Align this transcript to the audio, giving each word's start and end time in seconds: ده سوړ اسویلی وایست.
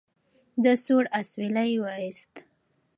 ده 0.63 0.73
سوړ 0.83 1.03
اسویلی 1.19 1.71
وایست. 1.83 2.31